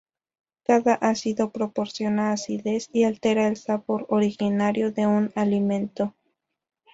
Cada 0.63 0.95
ácido 0.95 1.51
proporciona 1.51 2.31
acidez 2.31 2.89
y 2.91 3.03
altera 3.03 3.45
el 3.47 3.55
sabor 3.55 4.07
originario 4.09 4.91
de 4.91 5.05
un 5.05 5.31
alimento. 5.35 6.15